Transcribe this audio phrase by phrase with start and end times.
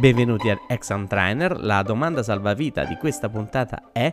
[0.00, 1.60] Benvenuti ad Exam Trainer.
[1.60, 4.10] La domanda salvavita di questa puntata è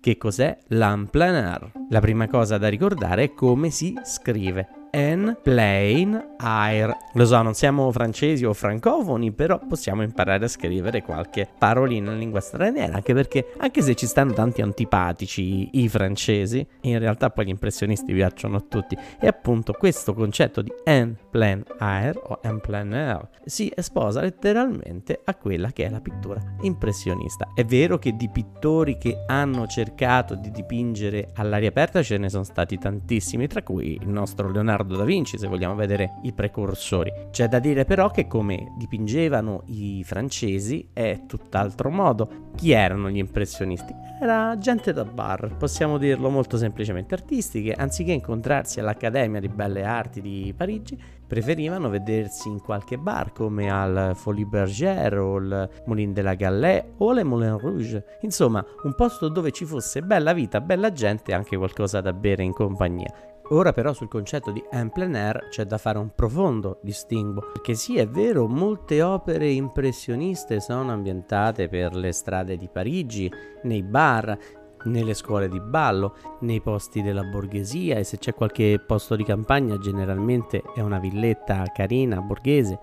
[0.00, 1.70] che cos'è l'unplanar?
[1.90, 6.94] La prima cosa da ricordare è come si scrive en plain air.
[7.14, 12.18] Lo so, non siamo francesi o francofoni, però possiamo imparare a scrivere qualche parolina in
[12.18, 17.46] lingua straniera, anche perché, anche se ci stanno tanti antipatici i francesi, in realtà poi
[17.46, 18.96] gli impressionisti piacciono a tutti.
[19.18, 25.20] E appunto questo concetto di en plein air o en plein air si sposa letteralmente
[25.24, 27.48] a quella che è la pittura impressionista.
[27.54, 32.44] È vero che di pittori che hanno cercato di dipingere all'aria aperta ce ne sono
[32.44, 37.12] stati tantissimi, tra cui il nostro Leonardo Leonardo da Vinci, se vogliamo vedere i precursori.
[37.30, 42.50] C'è da dire però che come dipingevano i francesi è tutt'altro modo.
[42.56, 43.94] Chi erano gli impressionisti?
[44.20, 49.84] Era gente da bar, possiamo dirlo molto semplicemente, artisti che anziché incontrarsi all'Accademia di Belle
[49.84, 56.12] Arti di Parigi, preferivano vedersi in qualche bar come al Folie Bergère o il Moulin
[56.12, 58.18] de la Galette o le Moulin Rouge.
[58.20, 62.42] Insomma, un posto dove ci fosse bella vita, bella gente e anche qualcosa da bere
[62.42, 63.31] in compagnia.
[63.52, 67.74] Ora però sul concetto di en plein air c'è da fare un profondo distinguo, perché
[67.74, 73.30] sì è vero, molte opere impressioniste sono ambientate per le strade di Parigi,
[73.64, 74.38] nei bar,
[74.84, 79.76] nelle scuole di ballo, nei posti della borghesia e se c'è qualche posto di campagna
[79.76, 82.78] generalmente è una villetta carina, borghese.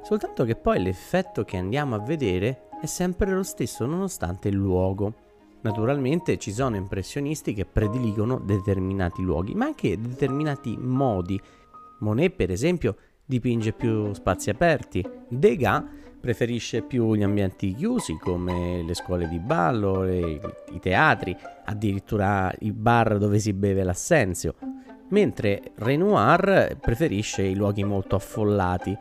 [0.00, 5.12] Soltanto che poi l'effetto che andiamo a vedere è sempre lo stesso nonostante il luogo.
[5.66, 11.40] Naturalmente ci sono impressionisti che prediligono determinati luoghi, ma anche determinati modi.
[11.98, 15.04] Monet, per esempio, dipinge più spazi aperti.
[15.28, 15.82] Degas
[16.20, 22.70] preferisce più gli ambienti chiusi come le scuole di ballo, le, i teatri, addirittura i
[22.70, 24.54] bar dove si beve l'assenzio.
[25.08, 28.96] Mentre Renoir preferisce i luoghi molto affollati,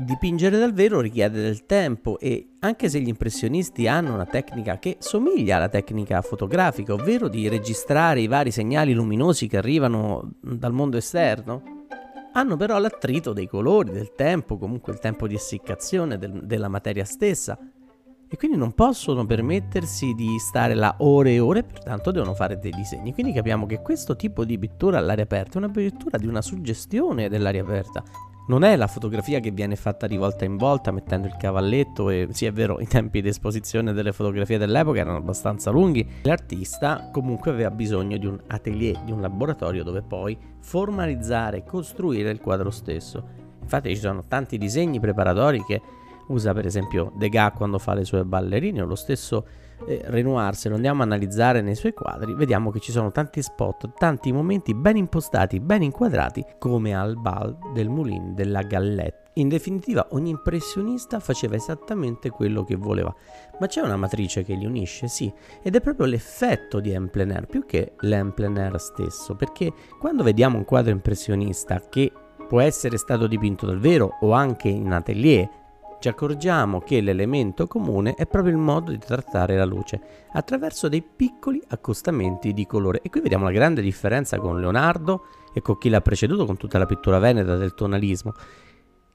[0.00, 4.96] Dipingere dal vero richiede del tempo e anche se gli impressionisti hanno una tecnica che
[5.00, 10.98] somiglia alla tecnica fotografica, ovvero di registrare i vari segnali luminosi che arrivano dal mondo
[10.98, 11.62] esterno,
[12.32, 17.04] hanno però l'attrito dei colori, del tempo, comunque il tempo di essiccazione del, della materia
[17.04, 17.58] stessa
[18.28, 22.70] e quindi non possono permettersi di stare là ore e ore, pertanto devono fare dei
[22.70, 23.12] disegni.
[23.12, 27.28] Quindi capiamo che questo tipo di pittura all'aria aperta è una pittura di una suggestione
[27.28, 28.04] dell'aria aperta
[28.48, 32.28] non è la fotografia che viene fatta di volta in volta mettendo il cavalletto e
[32.30, 36.06] sì è vero i tempi di esposizione delle fotografie dell'epoca erano abbastanza lunghi.
[36.22, 42.30] L'artista comunque aveva bisogno di un atelier di un laboratorio dove poi formalizzare e costruire
[42.30, 43.46] il quadro stesso.
[43.60, 45.80] Infatti ci sono tanti disegni preparatori che
[46.28, 49.44] usa per esempio Degas quando fa le sue ballerine o lo stesso
[49.86, 53.42] eh, Renoir, se lo andiamo a analizzare nei suoi quadri, vediamo che ci sono tanti
[53.42, 59.26] spot, tanti momenti ben impostati, ben inquadrati, come al bal del Moulin della Gallette.
[59.34, 63.14] In definitiva, ogni impressionista faceva esattamente quello che voleva,
[63.60, 67.30] ma c'è una matrice che li unisce, sì, ed è proprio l'effetto di en plein
[67.30, 72.10] air più che l'en plein air stesso, perché quando vediamo un quadro impressionista che
[72.48, 75.48] può essere stato dipinto dal vero o anche in atelier
[76.00, 80.00] ci accorgiamo che l'elemento comune è proprio il modo di trattare la luce,
[80.32, 83.00] attraverso dei piccoli accostamenti di colore.
[83.02, 86.78] E qui vediamo la grande differenza con Leonardo e con chi l'ha preceduto, con tutta
[86.78, 88.34] la pittura veneta del tonalismo.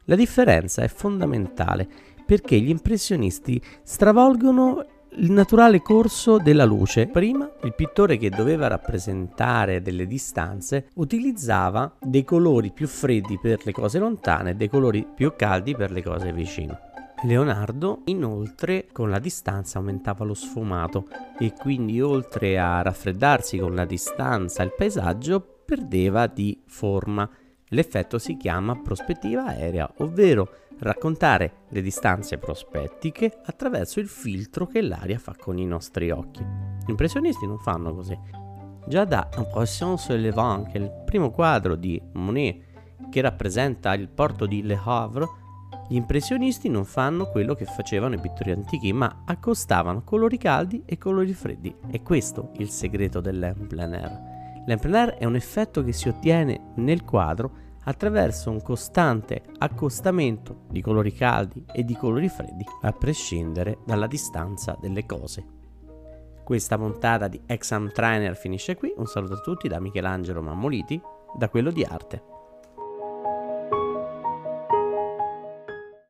[0.05, 1.87] La differenza è fondamentale
[2.25, 4.85] perché gli impressionisti stravolgono
[5.17, 7.07] il naturale corso della luce.
[7.07, 13.71] Prima il pittore che doveva rappresentare delle distanze utilizzava dei colori più freddi per le
[13.71, 16.79] cose lontane e dei colori più caldi per le cose vicine.
[17.23, 21.07] Leonardo inoltre con la distanza aumentava lo sfumato
[21.39, 27.29] e quindi oltre a raffreddarsi con la distanza il paesaggio perdeva di forma.
[27.69, 35.17] L'effetto si chiama prospettiva aerea, ovvero raccontare le distanze prospettiche attraverso il filtro che l'aria
[35.17, 36.43] fa con i nostri occhi.
[36.43, 38.17] Gli impressionisti non fanno così.
[38.85, 42.71] Già da Impression sur le Vent, che è il primo quadro di Monet
[43.09, 45.27] che rappresenta il porto di Le Havre,
[45.87, 50.97] gli impressionisti non fanno quello che facevano i pittori antichi, ma accostavano colori caldi e
[50.97, 51.75] colori freddi.
[51.89, 54.63] È questo il segreto dell'emplenaire.
[54.65, 61.13] L'emplenaire è un effetto che si ottiene nel quadro attraverso un costante accostamento di colori
[61.13, 65.45] caldi e di colori freddi, a prescindere dalla distanza delle cose.
[66.43, 71.01] Questa puntata di Exam Trainer finisce qui, un saluto a tutti da Michelangelo Mammoliti,
[71.37, 72.32] da quello di arte.